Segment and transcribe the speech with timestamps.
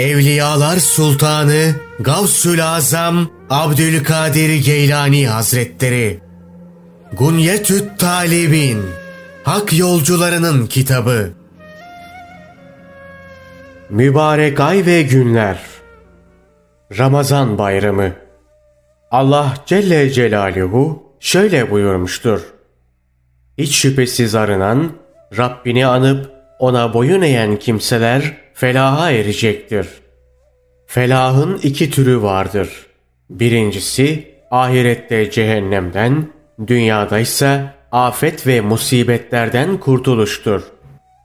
[0.00, 6.20] Evliyalar Sultanı Gavsül Azam Abdülkadir Geylani Hazretleri.
[7.12, 8.82] Gunyetüt Talibin
[9.44, 11.30] Hak Yolcularının Kitabı.
[13.90, 15.58] Mübarek ay ve günler.
[16.98, 18.12] Ramazan Bayramı.
[19.10, 22.40] Allah Celle Celaluhu şöyle buyurmuştur.
[23.58, 24.92] Hiç şüphesiz arınan,
[25.38, 29.86] Rabbini anıp ona boyun eğen kimseler felaha erecektir.
[30.86, 32.86] Felahın iki türü vardır.
[33.30, 36.32] Birincisi ahirette cehennemden,
[36.66, 40.62] dünyada ise afet ve musibetlerden kurtuluştur.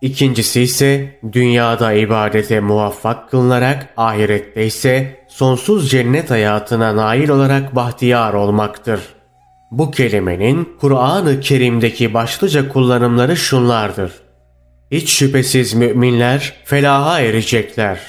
[0.01, 8.99] İkincisi ise dünyada ibadete muvaffak kılınarak ahirette ise sonsuz cennet hayatına nail olarak bahtiyar olmaktır.
[9.71, 14.11] Bu kelimenin Kur'an-ı Kerim'deki başlıca kullanımları şunlardır.
[14.91, 17.99] Hiç şüphesiz müminler felaha erecekler.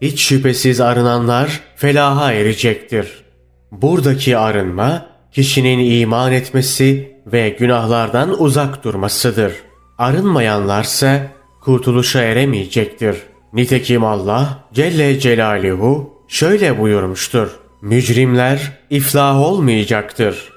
[0.00, 3.24] Hiç şüphesiz arınanlar felaha erecektir.
[3.72, 9.52] Buradaki arınma kişinin iman etmesi ve günahlardan uzak durmasıdır.
[9.98, 11.26] Arınmayanlarsa
[11.60, 13.16] kurtuluşa eremeyecektir.
[13.52, 17.48] Nitekim Allah Celle Celaluhu şöyle buyurmuştur.
[17.82, 20.48] Mücrimler iflah olmayacaktır.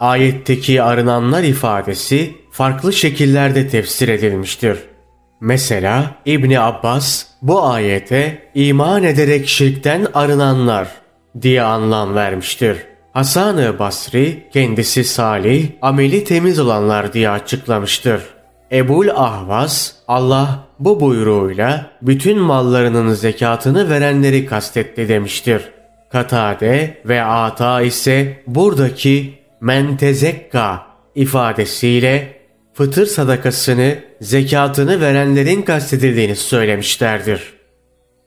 [0.00, 4.78] Ayetteki arınanlar ifadesi farklı şekillerde tefsir edilmiştir.
[5.44, 10.88] Mesela İbni Abbas bu ayete iman ederek şirkten arınanlar
[11.42, 12.76] diye anlam vermiştir.
[13.12, 18.22] Hasan-ı Basri kendisi salih, ameli temiz olanlar diye açıklamıştır.
[18.72, 25.62] Ebul Ahvas Allah bu buyruğuyla bütün mallarının zekatını verenleri kastetti demiştir.
[26.12, 32.41] Katade ve Ata ise buradaki mentezekka ifadesiyle
[32.74, 37.52] fıtır sadakasını, zekatını verenlerin kastedildiğini söylemişlerdir.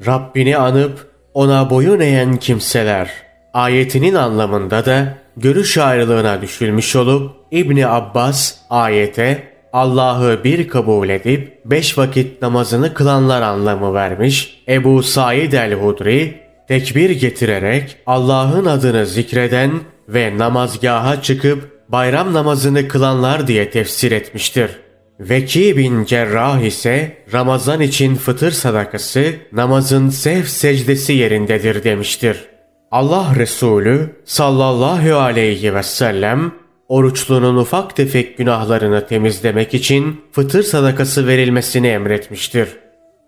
[0.05, 3.11] Rabbini anıp ona boyun eğen kimseler
[3.53, 11.97] ayetinin anlamında da görüş ayrılığına düşülmüş olup İbni Abbas ayete Allah'ı bir kabul edip beş
[11.97, 14.63] vakit namazını kılanlar anlamı vermiş.
[14.67, 19.71] Ebu Said el-Hudri tekbir getirerek Allah'ın adını zikreden
[20.09, 24.71] ve namazgaha çıkıp bayram namazını kılanlar diye tefsir etmiştir.
[25.19, 32.45] Veki bin Cerrah ise Ramazan için fıtır sadakası namazın sehv secdesi yerindedir demiştir.
[32.91, 36.51] Allah Resulü sallallahu aleyhi ve sellem
[36.87, 42.69] oruçlunun ufak tefek günahlarını temizlemek için fıtır sadakası verilmesini emretmiştir.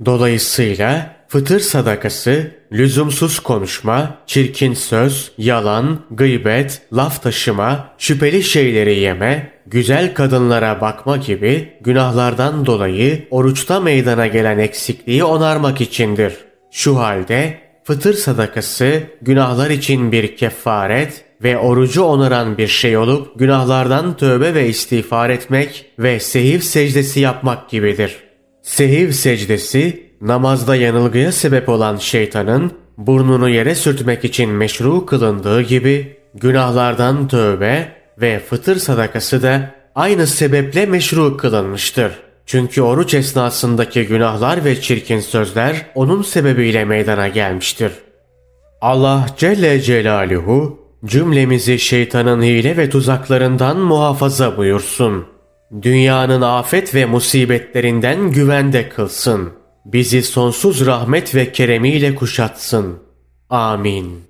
[0.05, 10.13] Dolayısıyla fıtır sadakası lüzumsuz konuşma, çirkin söz, yalan, gıybet, laf taşıma, şüpheli şeyleri yeme, güzel
[10.13, 16.33] kadınlara bakma gibi günahlardan dolayı oruçta meydana gelen eksikliği onarmak içindir.
[16.71, 24.17] Şu halde fıtır sadakası günahlar için bir kefaret ve orucu onaran bir şey olup günahlardan
[24.17, 28.17] tövbe ve istiğfar etmek ve sehiv secdesi yapmak gibidir.
[28.61, 37.27] Sehiv secdesi namazda yanılgıya sebep olan şeytanın burnunu yere sürtmek için meşru kılındığı gibi günahlardan
[37.27, 37.91] tövbe
[38.21, 42.11] ve fıtır sadakası da aynı sebeple meşru kılınmıştır.
[42.45, 47.91] Çünkü oruç esnasındaki günahlar ve çirkin sözler onun sebebiyle meydana gelmiştir.
[48.81, 55.25] Allah Celle Celaluhu cümlemizi şeytanın hile ve tuzaklarından muhafaza buyursun.
[55.81, 59.56] Dünyanın afet ve musibetlerinden güvende kılsın.
[59.93, 62.99] Bizi sonsuz rahmet ve keremiyle kuşatsın.
[63.49, 64.23] Amin.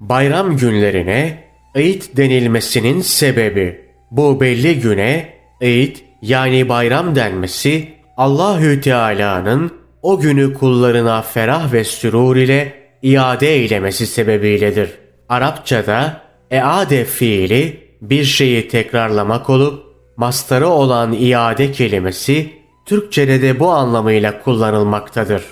[0.00, 1.44] Bayram günlerine
[1.74, 9.70] Eid denilmesinin sebebi bu belli güne Eid yani bayram denmesi Allahü Teala'nın
[10.02, 14.90] o günü kullarına ferah ve sürur ile iade eylemesi sebebiyledir.
[15.28, 19.84] Arapçada eade fiili bir şeyi tekrarlamak olup
[20.16, 25.42] mastarı olan iade kelimesi Türkçede de bu anlamıyla kullanılmaktadır.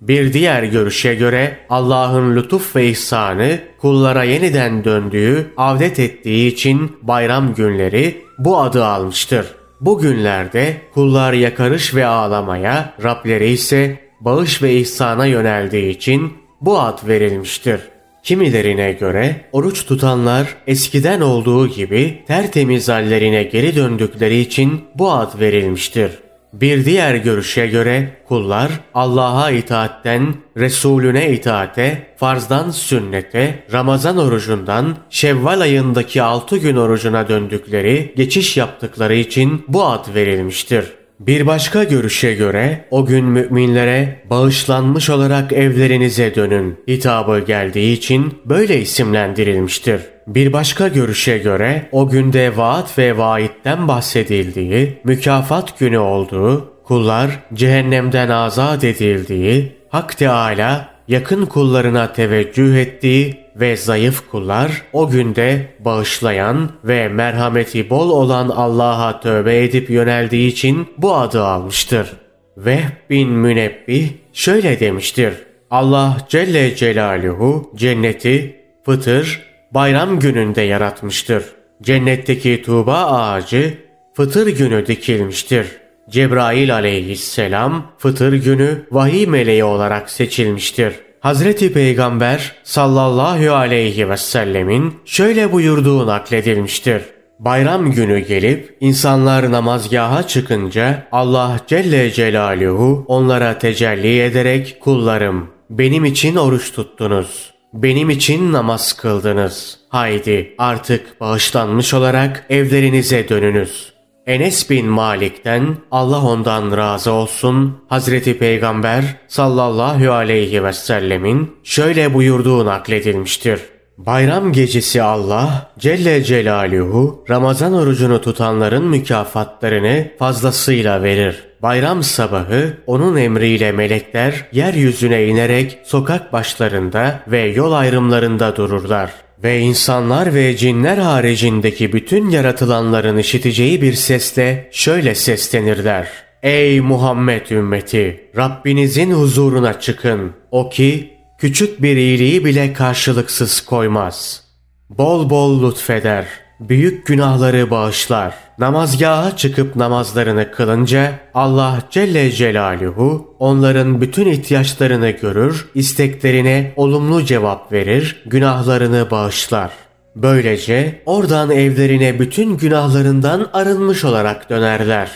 [0.00, 7.54] Bir diğer görüşe göre Allah'ın lütuf ve ihsanı kullara yeniden döndüğü, avdet ettiği için bayram
[7.54, 9.46] günleri bu adı almıştır.
[9.80, 17.08] Bu günlerde kullar yakarış ve ağlamaya, Rableri ise bağış ve ihsana yöneldiği için bu ad
[17.08, 17.80] verilmiştir.
[18.22, 26.29] Kimilerine göre oruç tutanlar eskiden olduğu gibi tertemiz hallerine geri döndükleri için bu ad verilmiştir.
[26.52, 36.22] Bir diğer görüşe göre kullar Allah'a itaatten, Resulüne itaate, farzdan sünnete, Ramazan orucundan Şevval ayındaki
[36.22, 40.84] 6 gün orucuna döndükleri, geçiş yaptıkları için bu ad verilmiştir.
[41.20, 48.80] Bir başka görüşe göre o gün müminlere bağışlanmış olarak evlerinize dönün hitabı geldiği için böyle
[48.80, 50.00] isimlendirilmiştir.
[50.34, 58.28] Bir başka görüşe göre o günde vaat ve vaitten bahsedildiği, mükafat günü olduğu, kullar cehennemden
[58.28, 67.08] azat edildiği, Hak Teala yakın kullarına teveccüh ettiği ve zayıf kullar o günde bağışlayan ve
[67.08, 72.12] merhameti bol olan Allah'a tövbe edip yöneldiği için bu adı almıştır.
[72.56, 75.34] Vehb bin Münebbih şöyle demiştir.
[75.70, 81.44] Allah Celle Celaluhu cenneti fıtır, bayram gününde yaratmıştır.
[81.82, 83.78] Cennetteki tuğba ağacı
[84.14, 85.66] fıtır günü dikilmiştir.
[86.10, 90.94] Cebrail aleyhisselam fıtır günü vahiy meleği olarak seçilmiştir.
[91.20, 97.02] Hazreti Peygamber sallallahu aleyhi ve sellemin şöyle buyurduğu nakledilmiştir.
[97.38, 106.36] Bayram günü gelip insanlar namazgaha çıkınca Allah Celle Celaluhu onlara tecelli ederek kullarım benim için
[106.36, 107.49] oruç tuttunuz.
[107.72, 109.78] Benim için namaz kıldınız.
[109.88, 113.92] Haydi artık bağışlanmış olarak evlerinize dönünüz.
[114.26, 122.66] Enes bin Malik'ten Allah ondan razı olsun Hazreti Peygamber sallallahu aleyhi ve sellemin şöyle buyurduğu
[122.66, 123.60] nakledilmiştir.
[123.98, 131.49] Bayram gecesi Allah Celle Celaluhu Ramazan orucunu tutanların mükafatlarını fazlasıyla verir.
[131.62, 139.10] Bayram sabahı onun emriyle melekler yeryüzüne inerek sokak başlarında ve yol ayrımlarında dururlar.
[139.42, 146.08] Ve insanlar ve cinler haricindeki bütün yaratılanların işiteceği bir sesle şöyle seslenirler.
[146.42, 148.30] Ey Muhammed ümmeti!
[148.36, 150.32] Rabbinizin huzuruna çıkın.
[150.50, 154.44] O ki küçük bir iyiliği bile karşılıksız koymaz.
[154.90, 156.26] Bol bol lütfeder
[156.60, 158.34] büyük günahları bağışlar.
[158.60, 168.22] Namazgaha çıkıp namazlarını kılınca Allah Celle Celaluhu onların bütün ihtiyaçlarını görür, isteklerine olumlu cevap verir,
[168.26, 169.70] günahlarını bağışlar.
[170.16, 175.10] Böylece oradan evlerine bütün günahlarından arınmış olarak dönerler.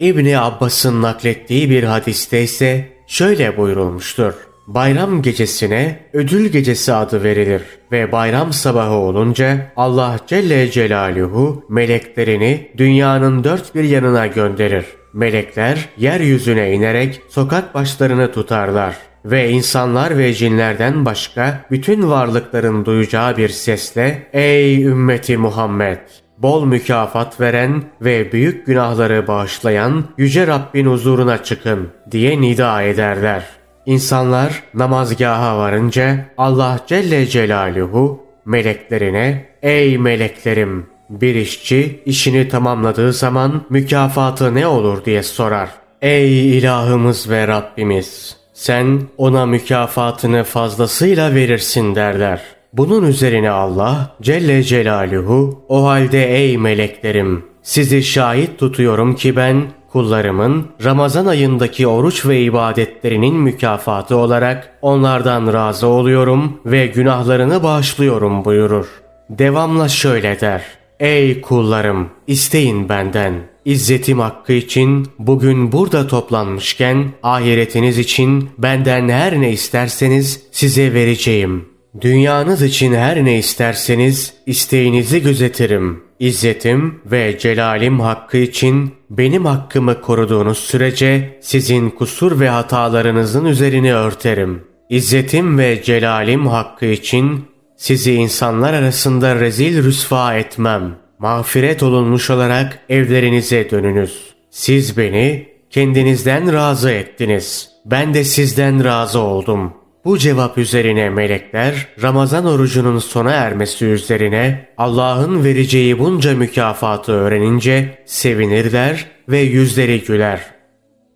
[0.00, 4.34] İbni Abbas'ın naklettiği bir hadiste ise şöyle buyurulmuştur.
[4.66, 13.44] Bayram gecesine ödül gecesi adı verilir ve bayram sabahı olunca Allah Celle Celaluhu meleklerini dünyanın
[13.44, 14.84] dört bir yanına gönderir.
[15.12, 23.48] Melekler yeryüzüne inerek sokak başlarını tutarlar ve insanlar ve cinlerden başka bütün varlıkların duyacağı bir
[23.48, 25.98] sesle Ey ümmeti Muhammed!
[26.38, 33.65] Bol mükafat veren ve büyük günahları bağışlayan Yüce Rabbin huzuruna çıkın diye nida ederler.
[33.86, 40.86] İnsanlar namazgaha varınca Allah Celle Celaluhu meleklerine ''Ey meleklerim!
[41.10, 45.68] Bir işçi işini tamamladığı zaman mükafatı ne olur?'' diye sorar.
[46.02, 48.36] ''Ey ilahımız ve Rabbimiz!
[48.54, 52.42] Sen ona mükafatını fazlasıyla verirsin.'' derler.
[52.72, 59.62] Bunun üzerine Allah Celle Celaluhu o halde ey meleklerim sizi şahit tutuyorum ki ben
[59.96, 68.86] kullarımın Ramazan ayındaki oruç ve ibadetlerinin mükafatı olarak onlardan razı oluyorum ve günahlarını bağışlıyorum buyurur.
[69.30, 70.62] Devamla şöyle der.
[71.00, 73.34] Ey kullarım isteyin benden.
[73.64, 81.68] İzzetim hakkı için bugün burada toplanmışken ahiretiniz için benden her ne isterseniz size vereceğim.
[82.00, 86.05] Dünyanız için her ne isterseniz isteğinizi gözetirim.
[86.20, 94.64] İzzetim ve celalim hakkı için benim hakkımı koruduğunuz sürece sizin kusur ve hatalarınızın üzerini örterim.
[94.88, 97.44] İzzetim ve celalim hakkı için
[97.76, 100.96] sizi insanlar arasında rezil rüsva etmem.
[101.18, 104.34] Mağfiret olunmuş olarak evlerinize dönünüz.
[104.50, 107.70] Siz beni kendinizden razı ettiniz.
[107.84, 115.44] Ben de sizden razı oldum.'' Bu cevap üzerine melekler Ramazan orucunun sona ermesi üzerine Allah'ın
[115.44, 120.40] vereceği bunca mükafatı öğrenince sevinirler ve yüzleri güler.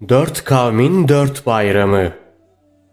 [0.09, 2.13] Dört kavmin dört bayramı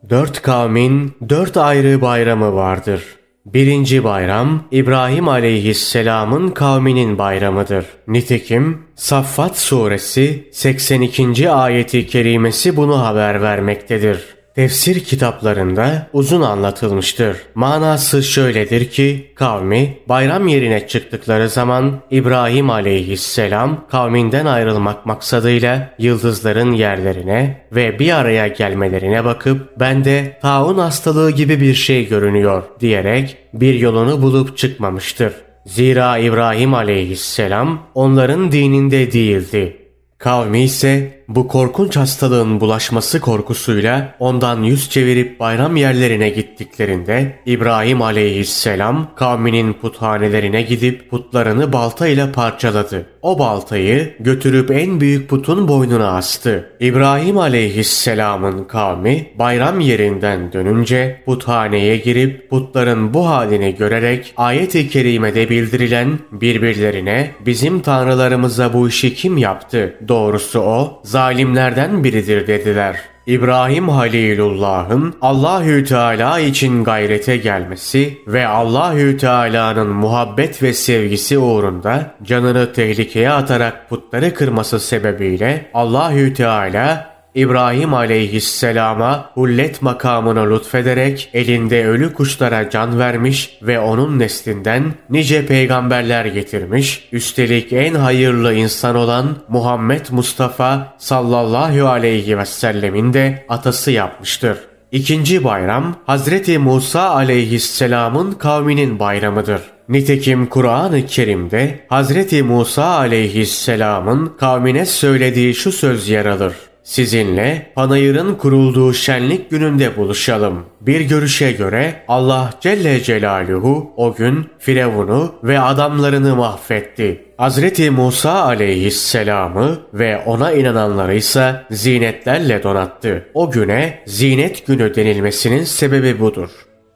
[0.10, 3.04] Dört kavmin dört ayrı bayramı vardır.
[3.46, 7.86] Birinci bayram İbrahim aleyhisselamın kavminin bayramıdır.
[8.08, 11.50] Nitekim Saffat suresi 82.
[11.50, 14.37] ayeti kerimesi bunu haber vermektedir.
[14.58, 17.38] Tefsir kitaplarında uzun anlatılmıştır.
[17.56, 27.62] Manası şöyledir ki kavmi bayram yerine çıktıkları zaman İbrahim aleyhisselam kavminden ayrılmak maksadıyla yıldızların yerlerine
[27.72, 34.22] ve bir araya gelmelerine bakıp bende taun hastalığı gibi bir şey görünüyor diyerek bir yolunu
[34.22, 35.34] bulup çıkmamıştır.
[35.66, 39.78] Zira İbrahim aleyhisselam onların dininde değildi.
[40.18, 49.08] Kavmi ise bu korkunç hastalığın bulaşması korkusuyla ondan yüz çevirip bayram yerlerine gittiklerinde İbrahim aleyhisselam
[49.16, 53.06] kavminin puthanelerine gidip putlarını baltayla parçaladı.
[53.22, 56.70] O baltayı götürüp en büyük putun boynuna astı.
[56.80, 66.20] İbrahim aleyhisselamın kavmi bayram yerinden dönünce puthaneye girip putların bu halini görerek ayet-i kerimede bildirilen
[66.32, 69.96] birbirlerine bizim tanrılarımıza bu işi kim yaptı?
[70.08, 73.00] Doğrusu o zalimlerden biridir dediler.
[73.26, 82.74] İbrahim Halilullah'ın Allahü Teala için gayrete gelmesi ve Allahü Teala'nın muhabbet ve sevgisi uğrunda canını
[82.74, 92.70] tehlikeye atarak putları kırması sebebiyle Allahü Teala İbrahim aleyhisselama hullet makamını lütfederek elinde ölü kuşlara
[92.70, 100.96] can vermiş ve onun neslinden nice peygamberler getirmiş, üstelik en hayırlı insan olan Muhammed Mustafa
[100.98, 104.58] sallallahu aleyhi ve sellemin de atası yapmıştır.
[104.92, 109.62] İkinci bayram Hazreti Musa aleyhisselamın kavminin bayramıdır.
[109.90, 116.54] Nitekim Kur'an-ı Kerim'de Hazreti Musa aleyhisselamın kavmine söylediği şu söz yer alır.
[116.88, 120.66] Sizinle panayırın kurulduğu şenlik gününde buluşalım.
[120.82, 127.26] Bir görüşe göre Allah Celle Celaluhu o gün Firavun'u ve adamlarını mahvetti.
[127.38, 133.26] Hazreti Musa aleyhisselamı ve ona inananları ise zinetlerle donattı.
[133.34, 136.50] O güne zinet günü denilmesinin sebebi budur.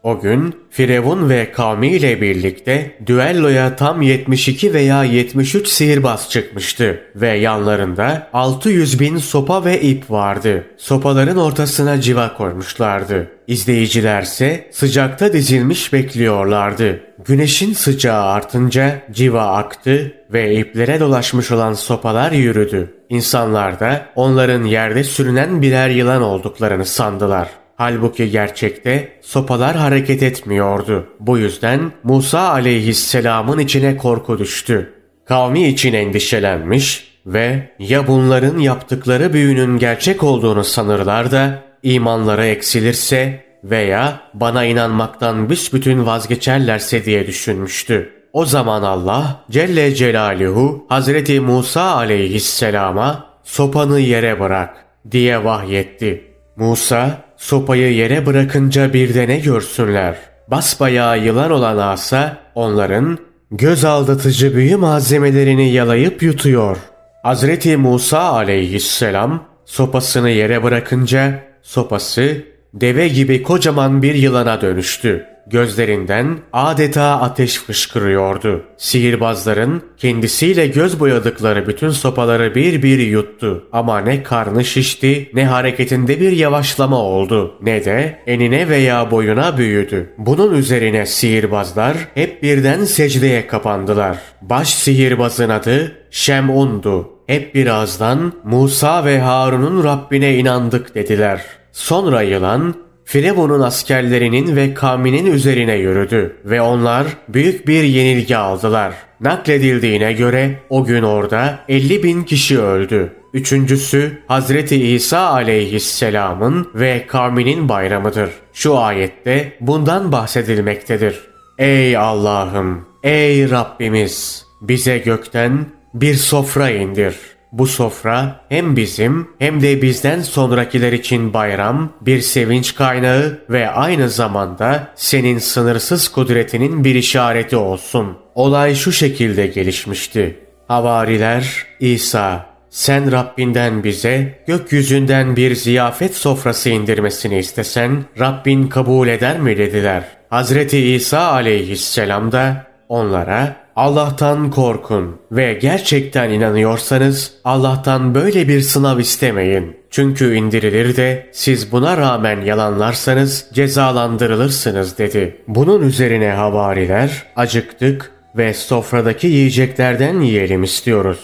[0.04, 8.28] O gün Firavun ve kavmiyle birlikte düelloya tam 72 veya 73 sihirbaz çıkmıştı ve yanlarında
[8.34, 10.66] 600 bin sopa ve ip vardı.
[10.78, 13.28] Sopaların ortasına civa koymuşlardı.
[13.48, 17.00] İzleyicilerse sıcakta dizilmiş bekliyorlardı.
[17.26, 22.94] Güneşin sıcağı artınca civa aktı ve iplere dolaşmış olan sopalar yürüdü.
[23.10, 27.61] İnsanlar da onların yerde sürünen birer yılan olduklarını sandılar.
[27.82, 31.08] Halbuki gerçekte sopalar hareket etmiyordu.
[31.20, 34.94] Bu yüzden Musa aleyhisselamın içine korku düştü.
[35.26, 44.20] Kavmi için endişelenmiş ve ya bunların yaptıkları büyünün gerçek olduğunu sanırlar da imanları eksilirse veya
[44.34, 48.14] bana inanmaktan büsbütün vazgeçerlerse diye düşünmüştü.
[48.34, 56.28] O zaman Allah Celle Celaluhu Hazreti Musa aleyhisselama sopanı yere bırak diye vahyetti.
[56.56, 60.16] Musa sopayı yere bırakınca bir de ne görsünler?
[60.48, 63.18] Basbayağı yılan olan asa onların
[63.52, 66.78] göz aldatıcı büyü malzemelerini yalayıp yutuyor.
[67.24, 72.38] Hazreti Musa aleyhisselam sopasını yere bırakınca sopası
[72.74, 75.26] deve gibi kocaman bir yılana dönüştü.
[75.52, 78.64] Gözlerinden adeta ateş fışkırıyordu.
[78.78, 83.64] Sihirbazların kendisiyle göz boyadıkları bütün sopaları bir bir yuttu.
[83.72, 90.14] Ama ne karnı şişti ne hareketinde bir yavaşlama oldu ne de enine veya boyuna büyüdü.
[90.18, 94.18] Bunun üzerine sihirbazlar hep birden secdeye kapandılar.
[94.42, 97.10] Baş sihirbazın adı Şem'undu.
[97.28, 101.42] Hep birazdan Musa ve Harun'un Rabbine inandık dediler.
[101.72, 102.76] Sonra yılan
[103.12, 108.94] Firavun'un askerlerinin ve kavminin üzerine yürüdü ve onlar büyük bir yenilgi aldılar.
[109.22, 113.14] Nakledildiğine göre o gün orada 50 bin kişi öldü.
[113.34, 118.30] Üçüncüsü Hazreti İsa aleyhisselamın ve kavminin bayramıdır.
[118.54, 121.20] Şu ayette bundan bahsedilmektedir.
[121.58, 127.16] Ey Allah'ım, ey Rabbimiz bize gökten bir sofra indir.
[127.52, 134.10] Bu sofra hem bizim hem de bizden sonrakiler için bayram, bir sevinç kaynağı ve aynı
[134.10, 138.18] zamanda senin sınırsız kudretinin bir işareti olsun.
[138.36, 140.40] Olay şu şekilde gelişmişti.
[140.68, 149.58] Havariler, İsa, sen Rabbinden bize gökyüzünden bir ziyafet sofrası indirmesini istesen Rabbin kabul eder mi
[149.58, 150.04] dediler.
[150.30, 159.78] Hazreti İsa aleyhisselam da onlara Allah'tan korkun ve gerçekten inanıyorsanız Allah'tan böyle bir sınav istemeyin.
[159.90, 165.38] Çünkü indirilir de siz buna rağmen yalanlarsanız cezalandırılırsınız dedi.
[165.48, 171.20] Bunun üzerine havariler acıktık ve sofradaki yiyeceklerden yiyelim istiyoruz.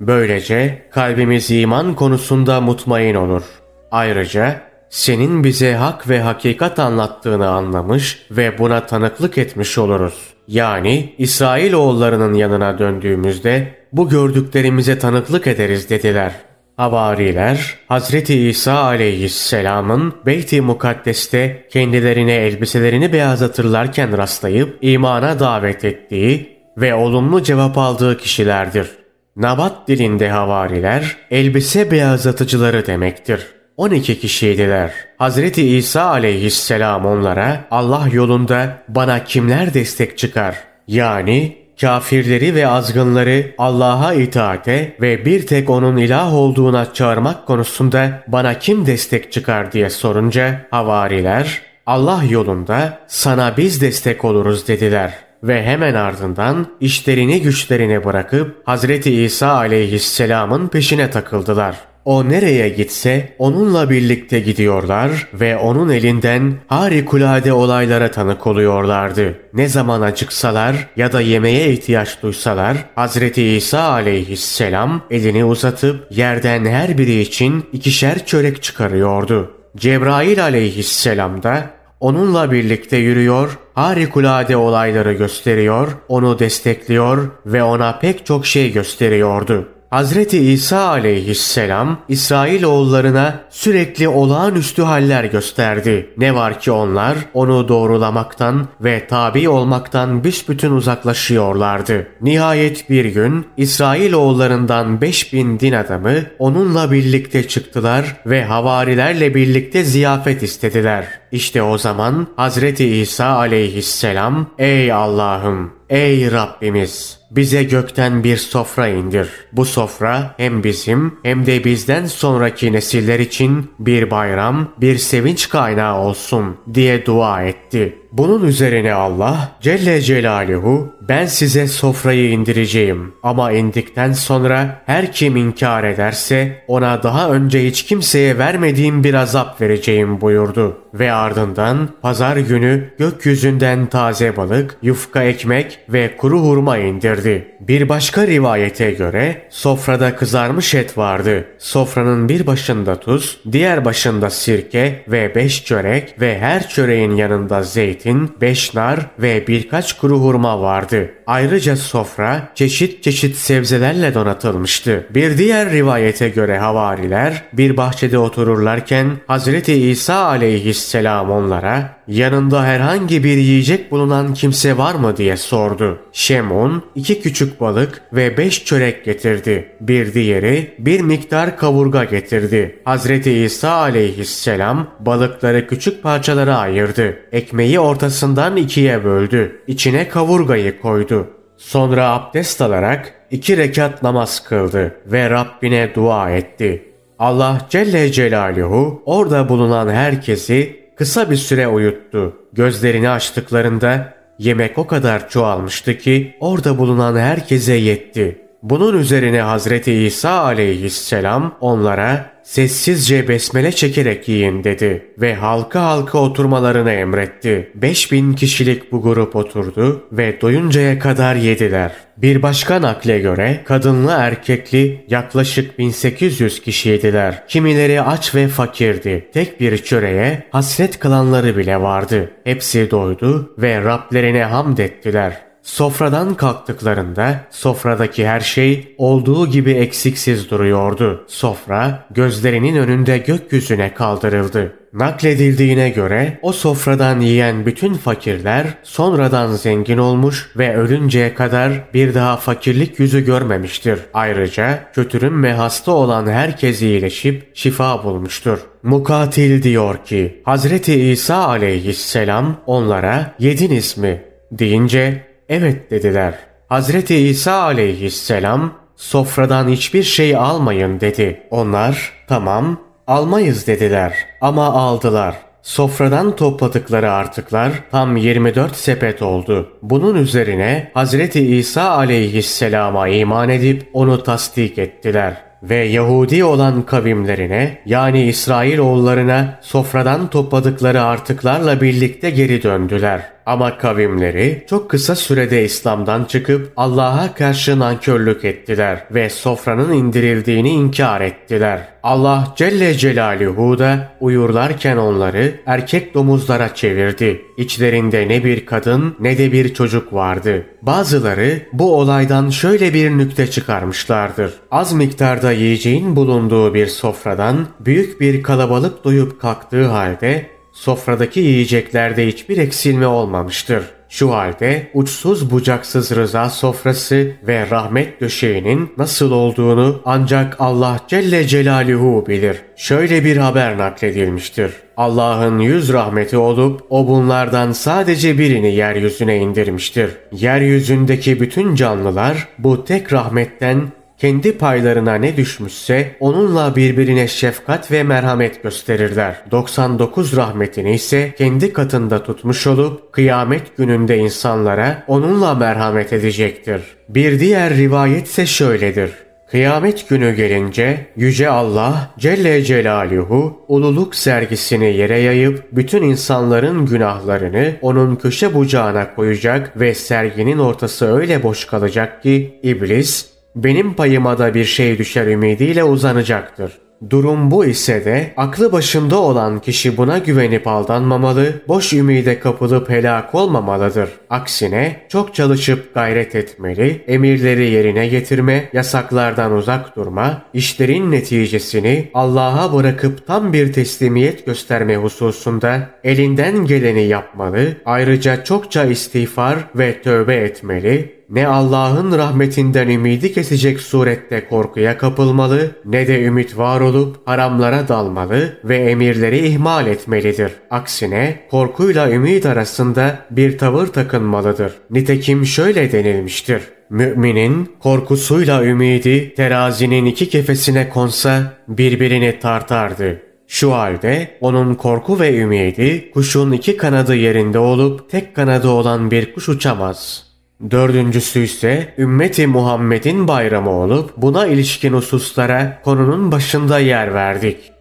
[0.00, 3.42] Böylece kalbimiz iman konusunda mutmain olur.
[3.90, 4.60] Ayrıca
[4.96, 10.14] senin bize hak ve hakikat anlattığını anlamış ve buna tanıklık etmiş oluruz.
[10.48, 16.32] Yani İsrail oğullarının yanına döndüğümüzde bu gördüklerimize tanıklık ederiz dediler.
[16.76, 27.42] Havariler Hazreti İsa aleyhisselamın Beyt-i Mukaddes'te kendilerine elbiselerini beyazlatırlarken rastlayıp imana davet ettiği ve olumlu
[27.42, 28.90] cevap aldığı kişilerdir.
[29.36, 33.55] Nabat dilinde havariler elbise beyazlatıcıları demektir.
[33.76, 34.92] 12 kişiydiler.
[35.18, 40.56] Hazreti İsa aleyhisselam onlara Allah yolunda bana kimler destek çıkar?
[40.88, 48.58] Yani kafirleri ve azgınları Allah'a itaate ve bir tek onun ilah olduğuna çağırmak konusunda bana
[48.58, 55.94] kim destek çıkar diye sorunca havariler Allah yolunda sana biz destek oluruz dediler ve hemen
[55.94, 61.76] ardından işlerini güçlerini bırakıp Hazreti İsa aleyhisselamın peşine takıldılar.
[62.06, 69.38] O nereye gitse onunla birlikte gidiyorlar ve onun elinden harikulade olaylara tanık oluyorlardı.
[69.54, 76.98] Ne zaman acıksalar ya da yemeğe ihtiyaç duysalar Hazreti İsa aleyhisselam elini uzatıp yerden her
[76.98, 79.50] biri için ikişer çörek çıkarıyordu.
[79.76, 81.70] Cebrail aleyhisselam da
[82.00, 89.68] onunla birlikte yürüyor, harikulade olayları gösteriyor, onu destekliyor ve ona pek çok şey gösteriyordu.
[89.90, 96.10] Hazreti İsa aleyhisselam İsrail oğullarına sürekli olağanüstü haller gösterdi.
[96.16, 102.06] Ne var ki onlar onu doğrulamaktan ve tabi olmaktan büsbütün uzaklaşıyorlardı.
[102.20, 110.42] Nihayet bir gün İsrail oğullarından 5000 din adamı onunla birlikte çıktılar ve havarilerle birlikte ziyafet
[110.42, 111.06] istediler.
[111.36, 119.28] İşte o zaman Hazreti İsa aleyhisselam ey Allah'ım ey Rabbimiz bize gökten bir sofra indir.
[119.52, 125.98] Bu sofra hem bizim hem de bizden sonraki nesiller için bir bayram, bir sevinç kaynağı
[125.98, 127.98] olsun diye dua etti.
[128.18, 135.84] Bunun üzerine Allah Celle Celaluhu ben size sofrayı indireceğim ama indikten sonra her kim inkar
[135.84, 140.78] ederse ona daha önce hiç kimseye vermediğim bir azap vereceğim buyurdu.
[140.94, 147.48] Ve ardından pazar günü gökyüzünden taze balık, yufka ekmek ve kuru hurma indirdi.
[147.60, 151.44] Bir başka rivayete göre sofrada kızarmış et vardı.
[151.58, 158.05] Sofranın bir başında tuz, diğer başında sirke ve beş çörek ve her çöreğin yanında zeytin,
[158.40, 161.14] beş nar ve birkaç kuru hurma vardı.
[161.26, 165.06] Ayrıca sofra çeşit çeşit sebzelerle donatılmıştı.
[165.10, 173.36] Bir diğer rivayete göre havariler bir bahçede otururlarken Hazreti İsa aleyhisselam onlara yanında herhangi bir
[173.36, 175.98] yiyecek bulunan kimse var mı diye sordu.
[176.12, 179.68] Şemun iki küçük balık ve beş çörek getirdi.
[179.80, 182.78] Bir diğeri bir miktar kavurga getirdi.
[182.84, 187.16] Hazreti İsa aleyhisselam balıkları küçük parçalara ayırdı.
[187.32, 189.62] Ekmeği ortasından ikiye böldü.
[189.66, 191.15] İçine kavurgayı koydu.
[191.58, 196.92] Sonra abdest alarak iki rekat namaz kıldı ve Rabbine dua etti.
[197.18, 202.36] Allah Celle Celaluhu orada bulunan herkesi kısa bir süre uyuttu.
[202.52, 208.45] Gözlerini açtıklarında yemek o kadar çoğalmıştı ki orada bulunan herkese yetti.
[208.62, 216.92] Bunun üzerine Hazreti İsa aleyhisselam onlara sessizce besmele çekerek yiyin dedi ve halka halka oturmalarını
[216.92, 217.72] emretti.
[217.74, 221.92] 5000 kişilik bu grup oturdu ve doyuncaya kadar yediler.
[222.16, 227.48] Bir başka nakle göre kadınlı erkekli yaklaşık 1800 kişiydiler.
[227.48, 229.28] Kimileri aç ve fakirdi.
[229.34, 232.30] Tek bir çöreğe hasret kılanları bile vardı.
[232.44, 235.45] Hepsi doydu ve Rablerine hamd ettiler.
[235.66, 241.24] Sofradan kalktıklarında sofradaki her şey olduğu gibi eksiksiz duruyordu.
[241.28, 244.72] Sofra gözlerinin önünde gökyüzüne kaldırıldı.
[244.92, 252.36] Nakledildiğine göre o sofradan yiyen bütün fakirler sonradan zengin olmuş ve ölünceye kadar bir daha
[252.36, 253.98] fakirlik yüzü görmemiştir.
[254.14, 258.58] Ayrıca kötürüm ve hasta olan herkes iyileşip şifa bulmuştur.
[258.82, 264.22] Mukatil diyor ki Hazreti İsa aleyhisselam onlara yediniz mi?
[264.52, 266.34] deyince Evet dediler.
[266.68, 271.42] Hazreti İsa aleyhisselam sofradan hiçbir şey almayın dedi.
[271.50, 275.36] Onlar tamam almayız dediler ama aldılar.
[275.62, 279.68] Sofradan topladıkları artıklar tam 24 sepet oldu.
[279.82, 288.22] Bunun üzerine Hazreti İsa aleyhisselama iman edip onu tasdik ettiler ve Yahudi olan kavimlerine yani
[288.22, 293.35] İsrail oğullarına sofradan topladıkları artıklarla birlikte geri döndüler.
[293.46, 301.20] Ama kavimleri çok kısa sürede İslam'dan çıkıp Allah'a karşı nankörlük ettiler ve sofranın indirildiğini inkar
[301.20, 301.88] ettiler.
[302.02, 307.42] Allah Celle Celaluhu da uyurlarken onları erkek domuzlara çevirdi.
[307.56, 310.66] İçlerinde ne bir kadın ne de bir çocuk vardı.
[310.82, 314.54] Bazıları bu olaydan şöyle bir nükte çıkarmışlardır.
[314.70, 322.58] Az miktarda yiyeceğin bulunduğu bir sofradan büyük bir kalabalık doyup kalktığı halde Sofradaki yiyeceklerde hiçbir
[322.58, 323.84] eksilme olmamıştır.
[324.08, 332.26] Şu halde uçsuz bucaksız rıza sofrası ve rahmet döşeğinin nasıl olduğunu ancak Allah Celle Celaluhu
[332.26, 332.56] bilir.
[332.76, 334.72] Şöyle bir haber nakledilmiştir.
[334.96, 340.10] Allah'ın yüz rahmeti olup o bunlardan sadece birini yeryüzüne indirmiştir.
[340.32, 348.62] Yeryüzündeki bütün canlılar bu tek rahmetten kendi paylarına ne düşmüşse onunla birbirine şefkat ve merhamet
[348.62, 349.42] gösterirler.
[349.50, 356.82] 99 rahmetini ise kendi katında tutmuş olup kıyamet gününde insanlara onunla merhamet edecektir.
[357.08, 359.10] Bir diğer rivayet ise şöyledir.
[359.50, 368.16] Kıyamet günü gelince Yüce Allah Celle Celaluhu ululuk sergisini yere yayıp bütün insanların günahlarını onun
[368.16, 374.64] köşe bucağına koyacak ve serginin ortası öyle boş kalacak ki iblis benim payıma da bir
[374.64, 376.72] şey düşer ümidiyle uzanacaktır.
[377.10, 383.34] Durum bu ise de aklı başında olan kişi buna güvenip aldanmamalı, boş ümide kapılıp helak
[383.34, 384.08] olmamalıdır.
[384.30, 393.26] Aksine çok çalışıp gayret etmeli, emirleri yerine getirme, yasaklardan uzak durma, işlerin neticesini Allah'a bırakıp
[393.26, 401.46] tam bir teslimiyet gösterme hususunda elinden geleni yapmalı, ayrıca çokça istiğfar ve tövbe etmeli, ne
[401.46, 408.76] Allah'ın rahmetinden ümidi kesecek surette korkuya kapılmalı ne de ümit var olup haramlara dalmalı ve
[408.76, 410.52] emirleri ihmal etmelidir.
[410.70, 414.72] Aksine korkuyla ümit arasında bir tavır takınmalıdır.
[414.90, 416.62] Nitekim şöyle denilmiştir.
[416.90, 423.22] Müminin korkusuyla ümidi terazinin iki kefesine konsa birbirini tartardı.
[423.48, 429.34] Şu halde onun korku ve ümidi kuşun iki kanadı yerinde olup tek kanadı olan bir
[429.34, 430.25] kuş uçamaz.''
[430.70, 437.72] Dördüncüsü ise ümmeti Muhammed'in bayramı olup buna ilişkin hususlara konunun başında yer verdik.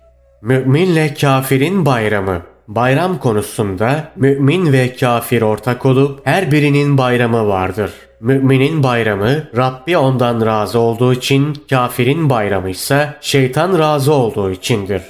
[0.41, 7.91] Müminle kafirin bayramı Bayram konusunda mümin ve kafir ortak olup her birinin bayramı vardır.
[8.19, 15.01] Müminin bayramı Rabbi ondan razı olduğu için, kafirin bayramı ise şeytan razı olduğu içindir.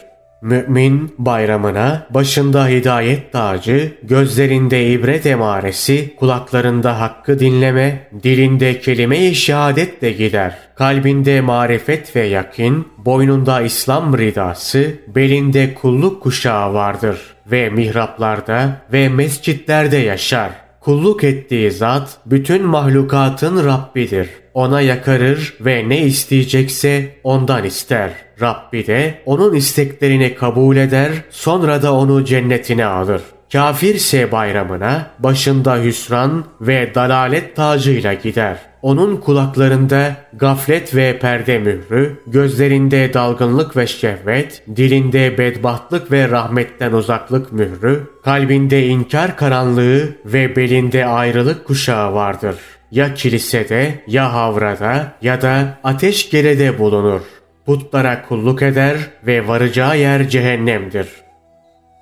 [0.41, 10.11] Mümin bayramına başında hidayet tacı, gözlerinde ibret emaresi, kulaklarında hakkı dinleme, dilinde kelime-i şehadet de
[10.11, 10.57] gider.
[10.75, 17.17] Kalbinde marifet ve yakin, boynunda İslam ridası, belinde kulluk kuşağı vardır
[17.51, 20.51] ve mihraplarda ve mescitlerde yaşar.
[20.79, 24.44] Kulluk ettiği zat bütün mahlukatın Rabbidir.
[24.55, 28.11] Ona yakarır ve ne isteyecekse ondan ister.
[28.41, 33.21] Rabbi de onun isteklerini kabul eder, sonra da onu cennetine alır.
[33.51, 38.57] Kafirse bayramına başında hüsran ve dalalet tacıyla gider.
[38.81, 47.51] Onun kulaklarında gaflet ve perde mührü, gözlerinde dalgınlık ve şehvet, dilinde bedbahtlık ve rahmetten uzaklık
[47.51, 52.55] mührü, kalbinde inkar karanlığı ve belinde ayrılık kuşağı vardır.
[52.95, 57.21] Ya kilisede, ya havrada ya da ateş gerede bulunur.
[57.65, 61.07] Putlara kulluk eder ve varacağı yer cehennemdir.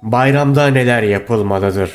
[0.01, 1.91] Bayramda neler yapılmalıdır?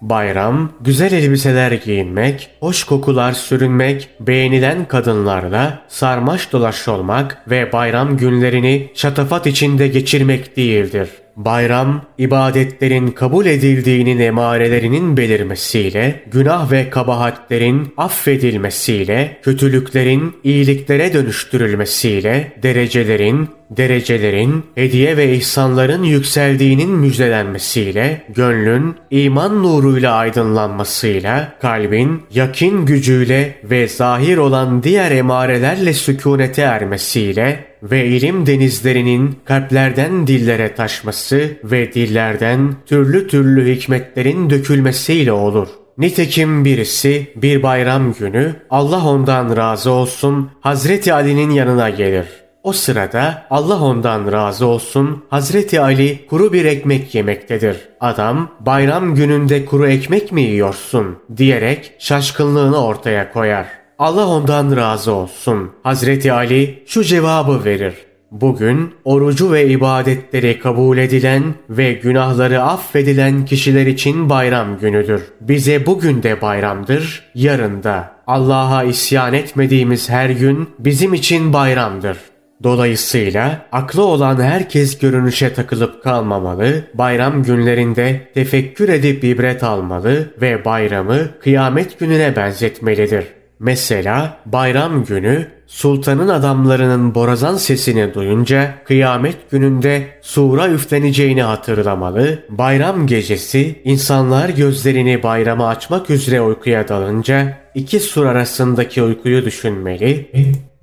[0.00, 8.90] Bayram, güzel elbiseler giyinmek, hoş kokular sürünmek, beğenilen kadınlarla sarmaş dolaş olmak ve bayram günlerini
[8.94, 11.08] şatafat içinde geçirmek değildir.
[11.36, 24.64] Bayram, ibadetlerin kabul edildiğinin emarelerinin belirmesiyle, günah ve kabahatlerin affedilmesiyle, kötülüklerin iyiliklere dönüştürülmesiyle, derecelerin, derecelerin,
[24.74, 34.82] hediye ve ihsanların yükseldiğinin müjdelenmesiyle, gönlün iman nuruyla aydınlanmasıyla, kalbin yakin gücüyle ve zahir olan
[34.82, 44.50] diğer emarelerle sükunete ermesiyle, ve ilim denizlerinin kalplerden dillere taşması ve dillerden türlü türlü hikmetlerin
[44.50, 45.68] dökülmesiyle olur.
[45.98, 52.26] Nitekim birisi bir bayram günü Allah ondan razı olsun Hazreti Ali'nin yanına gelir.
[52.66, 57.76] O sırada Allah ondan razı olsun Hazreti Ali kuru bir ekmek yemektedir.
[58.00, 63.66] Adam bayram gününde kuru ekmek mi yiyorsun diyerek şaşkınlığını ortaya koyar.
[63.98, 65.70] Allah ondan razı olsun.
[65.82, 67.94] Hazreti Ali şu cevabı verir.
[68.30, 75.22] Bugün orucu ve ibadetleri kabul edilen ve günahları affedilen kişiler için bayram günüdür.
[75.40, 78.16] Bize bugün de bayramdır, yarın da.
[78.26, 82.16] Allah'a isyan etmediğimiz her gün bizim için bayramdır.
[82.62, 91.18] Dolayısıyla aklı olan herkes görünüşe takılıp kalmamalı, bayram günlerinde tefekkür edip ibret almalı ve bayramı
[91.40, 93.24] kıyamet gününe benzetmelidir.
[93.58, 103.80] Mesela bayram günü sultanın adamlarının borazan sesini duyunca kıyamet gününde sura üfleneceğini hatırlamalı, bayram gecesi
[103.84, 110.30] insanlar gözlerini bayrama açmak üzere uykuya dalınca iki sur arasındaki uykuyu düşünmeli,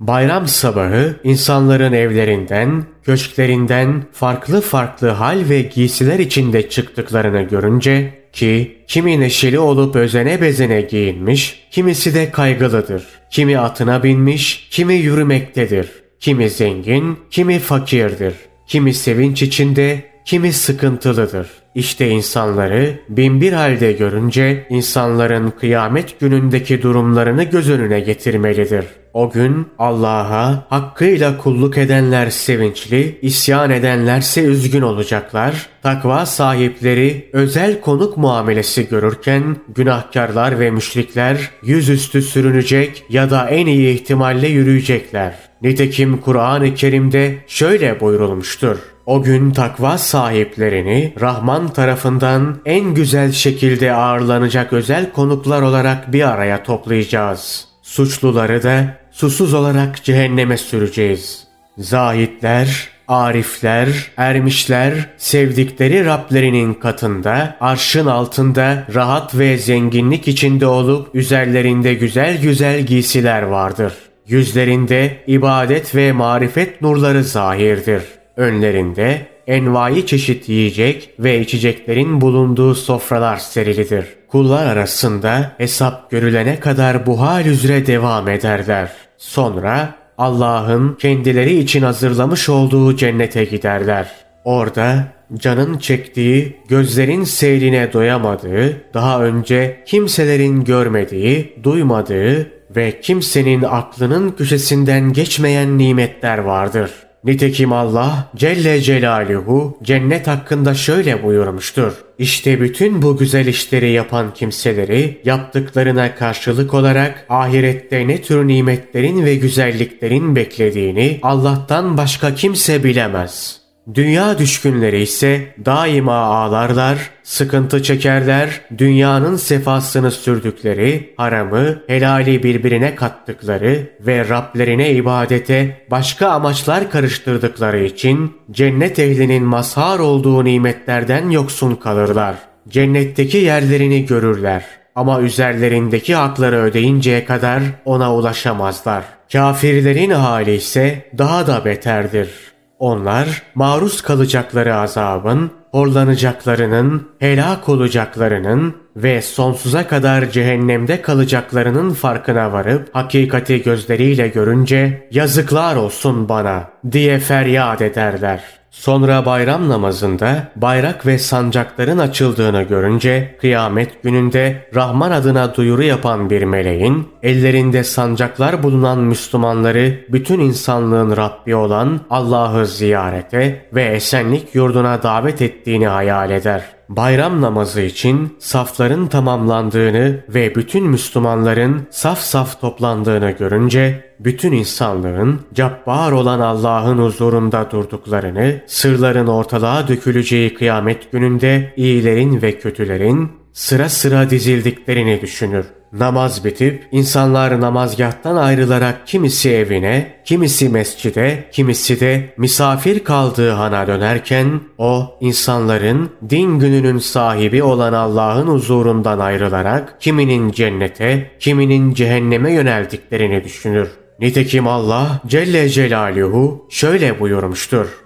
[0.00, 9.20] bayram sabahı insanların evlerinden, köşklerinden farklı farklı hal ve giysiler içinde çıktıklarını görünce ki kimi
[9.20, 13.04] neşeli olup özene bezene giyinmiş, kimisi de kaygılıdır.
[13.30, 15.88] Kimi atına binmiş, kimi yürümektedir.
[16.20, 18.34] Kimi zengin, kimi fakirdir.
[18.66, 21.48] Kimi sevinç içinde, kimi sıkıntılıdır.
[21.74, 28.84] İşte insanları binbir halde görünce insanların kıyamet günündeki durumlarını göz önüne getirmelidir.
[29.14, 35.66] O gün Allah'a hakkıyla kulluk edenler sevinçli, isyan edenlerse üzgün olacaklar.
[35.82, 43.94] Takva sahipleri özel konuk muamelesi görürken günahkarlar ve müşrikler yüzüstü sürünecek ya da en iyi
[43.94, 45.34] ihtimalle yürüyecekler.
[45.62, 48.78] Nitekim Kur'an-ı Kerim'de şöyle buyurulmuştur.
[49.06, 56.62] O gün takva sahiplerini Rahman tarafından en güzel şekilde ağırlanacak özel konuklar olarak bir araya
[56.62, 57.68] toplayacağız.
[57.82, 61.44] Suçluları da susuz olarak cehenneme süreceğiz.
[61.78, 72.42] Zahitler, arifler, ermişler sevdikleri Rablerinin katında, arşın altında rahat ve zenginlik içinde olup üzerlerinde güzel
[72.42, 73.92] güzel giysiler vardır.
[74.26, 78.02] Yüzlerinde ibadet ve marifet nurları zahirdir.
[78.36, 84.06] Önlerinde envai çeşit yiyecek ve içeceklerin bulunduğu sofralar serilidir.
[84.28, 88.90] Kullar arasında hesap görülene kadar bu hal üzere devam ederler.
[89.18, 94.10] Sonra Allah'ın kendileri için hazırlamış olduğu cennete giderler.
[94.44, 95.04] Orada
[95.36, 105.78] canın çektiği, gözlerin seyrine doyamadığı, daha önce kimselerin görmediği, duymadığı ve kimsenin aklının köşesinden geçmeyen
[105.78, 106.90] nimetler vardır.
[107.24, 111.92] Nitekim Allah Celle Celaluhu cennet hakkında şöyle buyurmuştur.
[112.18, 119.34] İşte bütün bu güzel işleri yapan kimseleri yaptıklarına karşılık olarak ahirette ne tür nimetlerin ve
[119.34, 123.63] güzelliklerin beklediğini Allah'tan başka kimse bilemez.''
[123.94, 134.28] Dünya düşkünleri ise daima ağlarlar, sıkıntı çekerler, dünyanın sefasını sürdükleri, haramı, helali birbirine kattıkları ve
[134.28, 142.34] Rablerine ibadete başka amaçlar karıştırdıkları için cennet ehlinin mazhar olduğu nimetlerden yoksun kalırlar.
[142.68, 149.04] Cennetteki yerlerini görürler ama üzerlerindeki hakları ödeyinceye kadar ona ulaşamazlar.
[149.32, 152.53] Kafirlerin hali ise daha da beterdir.
[152.78, 163.62] Onlar maruz kalacakları azabın, horlanacaklarının, helak olacaklarının ve sonsuza kadar cehennemde kalacaklarının farkına varıp hakikati
[163.62, 168.42] gözleriyle görünce yazıklar olsun bana diye feryat ederler.
[168.74, 176.42] Sonra bayram namazında bayrak ve sancakların açıldığını görünce kıyamet gününde Rahman adına duyuru yapan bir
[176.42, 185.42] meleğin ellerinde sancaklar bulunan Müslümanları bütün insanlığın Rabbi olan Allah'ı ziyarete ve esenlik yurduna davet
[185.42, 194.14] ettiğini hayal eder bayram namazı için safların tamamlandığını ve bütün Müslümanların saf saf toplandığını görünce
[194.20, 203.32] bütün insanlığın cabbar olan Allah'ın huzurunda durduklarını, sırların ortalığa döküleceği kıyamet gününde iyilerin ve kötülerin
[203.52, 205.66] sıra sıra dizildiklerini düşünür.
[205.98, 214.60] Namaz bitip insanlar namazgahtan ayrılarak kimisi evine, kimisi mescide, kimisi de misafir kaldığı hana dönerken
[214.78, 223.88] o insanların din gününün sahibi olan Allah'ın huzurundan ayrılarak kiminin cennete, kiminin cehenneme yöneldiklerini düşünür.
[224.20, 228.03] Nitekim Allah Celle Celaluhu şöyle buyurmuştur.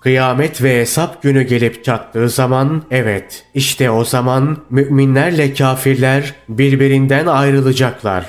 [0.00, 8.26] Kıyamet ve hesap günü gelip çattığı zaman evet işte o zaman müminlerle kafirler birbirinden ayrılacaklar.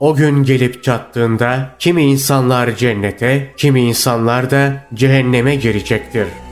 [0.00, 6.49] O gün gelip çattığında kimi insanlar cennete, kimi insanlar da cehenneme girecektir.''